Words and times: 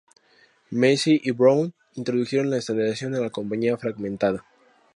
Massey 0.71 1.21
y 1.23 1.29
Brown 1.29 1.75
introdujeron 1.93 2.49
la 2.49 2.57
estandarización 2.57 3.13
a 3.13 3.19
la 3.19 3.29
compañía 3.29 3.77
fragmentada. 3.77 4.43